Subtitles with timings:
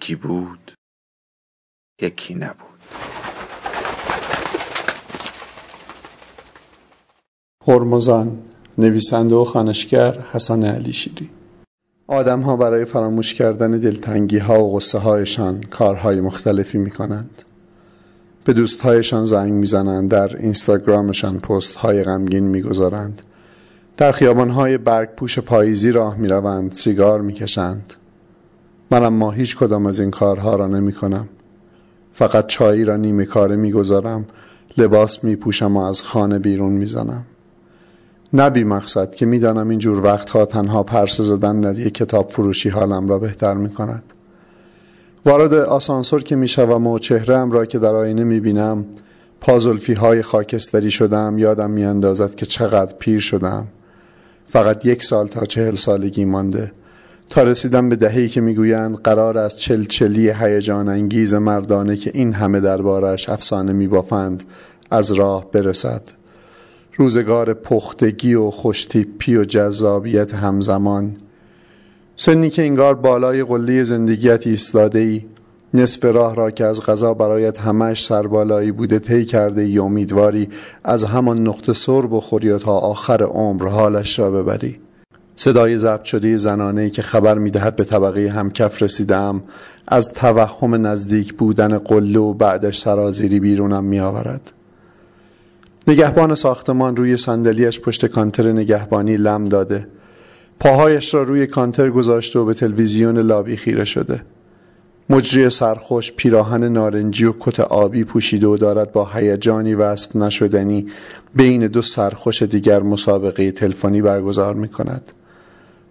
[0.00, 0.72] یکی بود
[2.02, 2.80] یکی نبود.
[7.66, 8.38] هرمزان
[8.78, 11.30] نویسنده و خانشگر حسن علی شیری.
[12.06, 17.42] آدم ها برای فراموش کردن دلتنگی ها و غصه هایشان کارهای مختلفی می کنند
[18.44, 23.22] به دوستهایشان زنگ می‌زنند در اینستاگرامشان پست های غمگین می‌گذارند.
[23.96, 27.92] در خیابان های برگ پوش پاییزی راه می روند سیگار می کشند
[28.90, 31.28] من اما هیچ کدام از این کارها را نمی کنم.
[32.12, 34.24] فقط چایی را نیمه کاره می گذارم.
[34.78, 37.24] لباس می پوشم و از خانه بیرون می زنم.
[38.32, 43.08] نبی مقصد که می‌دانم این جور وقتها تنها پرسه زدن در یک کتاب فروشی حالم
[43.08, 44.02] را بهتر می کند.
[45.26, 48.84] وارد آسانسور که می شوم و چهرم را که در آینه می بینم
[49.40, 53.66] پازلفی های خاکستری شدم یادم می اندازد که چقدر پیر شدم.
[54.46, 56.72] فقط یک سال تا چهل سالگی مانده.
[57.30, 62.60] تا رسیدم به دههی که می‌گویند قرار از چلچلی هیجان انگیز مردانه که این همه
[62.60, 64.44] دربارش افسانه میبافند
[64.90, 66.02] از راه برسد.
[66.96, 71.16] روزگار پختگی و خوشتیپی و جذابیت همزمان.
[72.16, 75.24] سنی که انگار بالای قله زندگیت ایستاده ای
[75.74, 80.48] نصف راه را که از غذا برایت همش سربالایی بوده طی کرده ای امیدواری
[80.84, 84.80] از همان نقطه سر بخوری و تا آخر عمر حالش را ببری.
[85.42, 89.42] صدای ضبط شده زنانه که خبر می‌دهد به طبقه همکف رسیدم
[89.88, 94.52] از توهم نزدیک بودن قله و بعدش سرازیری بیرونم می آورد.
[95.88, 99.86] نگهبان ساختمان روی صندلیاش پشت کانتر نگهبانی لم داده.
[100.60, 104.22] پاهایش را روی کانتر گذاشته و به تلویزیون لابی خیره شده.
[105.10, 110.86] مجری سرخوش پیراهن نارنجی و کت آبی پوشیده و دارد با هیجانی وصف نشدنی
[111.34, 115.10] بین دو سرخوش دیگر مسابقه تلفنی برگزار می کند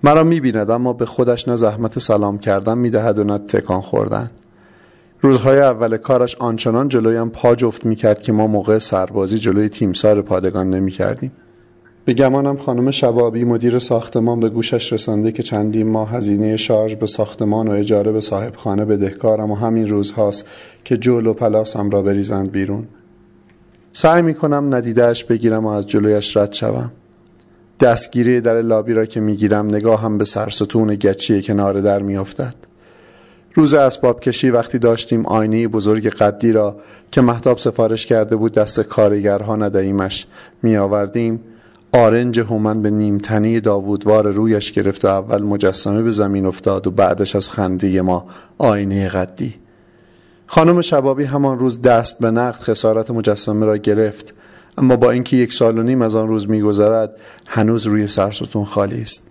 [0.03, 4.29] مرا می‌بیند اما به خودش نه زحمت سلام کردن می‌دهد و نه تکان خوردن.
[5.21, 10.69] روزهای اول کارش آنچنان جلویم پا جفت می‌کرد که ما موقع سربازی جلوی تیمسار پادگان
[10.69, 11.31] نمی‌کردیم.
[12.05, 17.07] به گمانم خانم شبابی مدیر ساختمان به گوشش رسانده که چندین ماه هزینه شارژ به
[17.07, 20.47] ساختمان و اجاره به صاحب خانه بدهکارم و همین روزهاست
[20.83, 22.87] که جول و پلاسم را بریزند بیرون.
[23.93, 26.91] سعی می‌کنم ندیدهش بگیرم و از جلویش رد شوم.
[27.79, 32.55] دستگیری در لابی را که می‌گیرم نگاهم به سرستون گچی کنار در میافتد.
[33.53, 36.75] روز اسباب کشی وقتی داشتیم آینه بزرگ قدی را
[37.11, 40.27] که محتاب سفارش کرده بود دست کارگرها ندهیمش
[40.63, 41.39] می آوردیم
[41.93, 47.35] آرنج هومن به نیمتنی داوودوار رویش گرفت و اول مجسمه به زمین افتاد و بعدش
[47.35, 48.25] از خنده ما
[48.57, 49.55] آینه قدی.
[50.47, 54.33] خانم شبابی همان روز دست به نقد خسارت مجسمه را گرفت.
[54.77, 57.15] اما با اینکه یک سال و نیم از آن روز میگذرد
[57.45, 59.25] هنوز روی سرستون خالی است.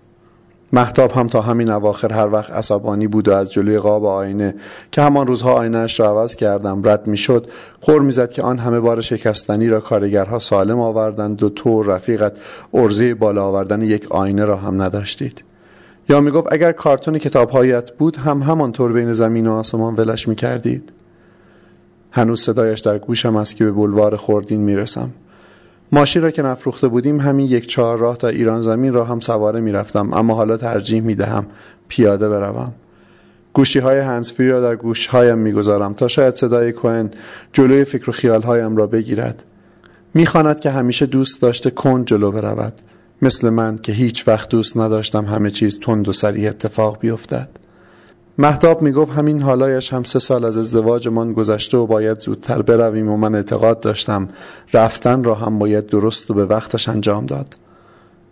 [0.72, 4.54] محتاب هم تا همین اواخر هر وقت عصبانی بود و از جلوی قاب آینه
[4.92, 7.46] که همان روزها آینهاش را عوض کردم رد می‌شد.
[7.82, 12.32] قر می‌زد که آن همه بار شکستنی را کارگرها سالم آوردند و تو رفیقت
[12.74, 15.44] ارزه بالا آوردن یک آینه را هم نداشتید.
[16.08, 20.92] یا می‌گفت اگر کارتون کتابهایت بود هم همانطور بین زمین و آسمان ولش می‌کردید.
[22.10, 25.10] هنوز صدایش در گوشم است که به بلوار خوردین می‌رسم.
[25.92, 29.60] ماشین را که نفروخته بودیم همین یک چهار راه تا ایران زمین را هم سواره
[29.60, 30.12] می‌رفتم.
[30.12, 31.46] اما حالا ترجیح می دهم
[31.88, 32.72] پیاده بروم.
[33.52, 37.10] گوشی های هنسفری را در گوش هایم می‌گذارم تا شاید صدای کوهن
[37.52, 39.44] جلوی فکر و خیال هایم را بگیرد.
[40.14, 42.72] می‌خواند که همیشه دوست داشته کند جلو برود.
[43.22, 47.48] مثل من که هیچ وقت دوست نداشتم همه چیز تند و سریع اتفاق بیفتد.
[48.40, 53.16] محتاب می‌گفت همین حالایش هم سه سال از ازدواجمان گذشته و باید زودتر برویم و
[53.16, 54.28] من اعتقاد داشتم
[54.72, 57.56] رفتن را هم باید درست و به وقتش انجام داد.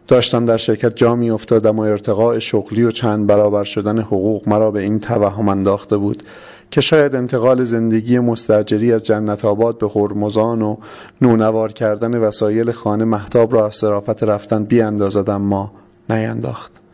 [0.09, 4.71] داشتم در شرکت جا می افتادم و ارتقاء شغلی و چند برابر شدن حقوق مرا
[4.71, 6.23] به این توهم انداخته بود
[6.71, 10.77] که شاید انتقال زندگی مستجری از جنت آباد به هرمزان و
[11.21, 15.73] نونوار کردن وسایل خانه محتاب را از صرافت رفتن بیاندازد ما
[16.11, 16.86] نینداخت.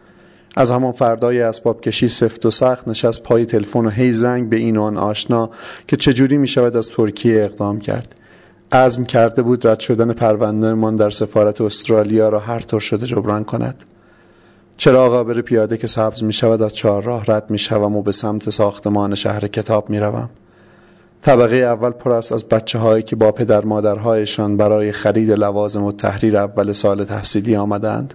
[0.56, 4.56] از همان فردای اسباب کشی سفت و سخت نشست پای تلفن و هی زنگ به
[4.56, 5.50] این آن آشنا
[5.88, 8.14] که چجوری می شود از ترکیه اقدام کرد
[8.72, 13.44] عزم کرده بود رد شدن پرونده من در سفارت استرالیا را هر طور شده جبران
[13.44, 13.84] کند
[14.76, 18.50] چراغ آبر پیاده که سبز می شود از چهارراه رد می شوم و به سمت
[18.50, 20.30] ساختمان شهر کتاب می روم.
[21.22, 25.92] طبقه اول پر است از بچه هایی که با پدر مادرهایشان برای خرید لوازم و
[25.92, 28.14] تحریر اول سال تحصیلی آمدند.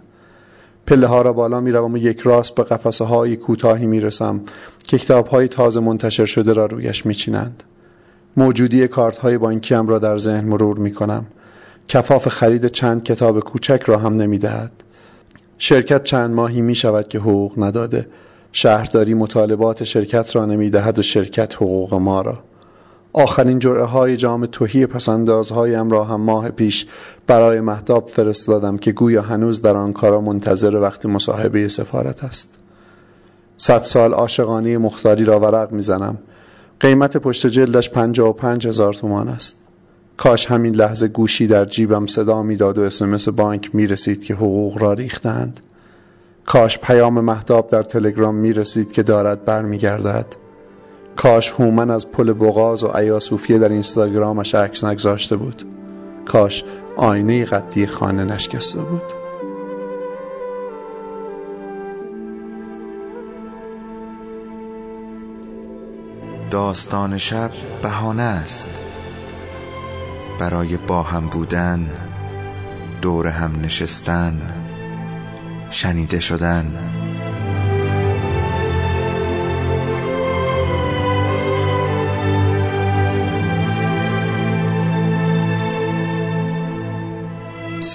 [0.88, 4.42] پله ها را بالا می روم و یک راست به قفسه های کوتاهی می رسم
[4.88, 7.64] که کتاب های تازه منتشر شده را رویش می چینند.
[8.38, 11.26] موجودی کارت های بانکی هم را در ذهن مرور می کنم.
[11.88, 14.72] کفاف خرید چند کتاب کوچک را هم نمی دهد.
[15.58, 18.08] شرکت چند ماهی می شود که حقوق نداده.
[18.52, 22.40] شهرداری مطالبات شرکت را نمی دهد و شرکت حقوق ما را.
[23.18, 26.88] آخرین جرعه های جام توهی پسندازهایم را هم ماه پیش
[27.28, 32.50] برای محتاب فرستادم که گویا هنوز در آنکارا منتظر وقتی مصاحبه سفارت است.
[33.58, 36.18] صد سال عاشقانه مختاری را ورق می‌زنم.
[36.80, 39.58] قیمت پشت جلدش پنجا و پنج هزار تومان است.
[40.18, 44.82] کاش همین لحظه گوشی در جیبم صدا می‌داد و اسمس بانک می رسید که حقوق
[44.82, 45.60] را ریختند.
[46.46, 50.47] کاش پیام محتاب در تلگرام می رسید که دارد برمیگردد.
[51.18, 55.64] کاش هومن از پل بغاز و ایاسوفیه در اینستاگرامش عکس نگذاشته بود.
[56.26, 56.64] کاش
[56.98, 59.02] آینه قدی خانه نشکسته بود.
[66.52, 68.70] داستان شب بهانه است.
[70.40, 71.90] برای با هم بودن
[73.02, 74.42] دور هم نشستن
[75.70, 76.72] شنیده شدن.